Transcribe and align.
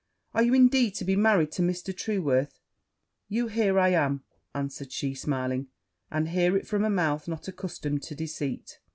Are 0.33 0.41
you, 0.41 0.55
indeed, 0.55 0.95
to 0.95 1.05
be 1.05 1.15
married 1.15 1.51
to 1.51 1.61
Mr. 1.61 1.95
Trueworth?' 1.95 2.59
'You 3.27 3.49
hear 3.49 3.77
I 3.77 3.89
am,' 3.89 4.23
answered 4.55 4.91
she, 4.91 5.13
smiling, 5.13 5.67
'and 6.09 6.29
hear 6.29 6.57
it 6.57 6.65
from 6.65 6.83
a 6.83 6.89
mouth 6.89 7.27
not 7.27 7.47
accustomed 7.47 8.01
to 8.01 8.15
deceit.' 8.15 8.79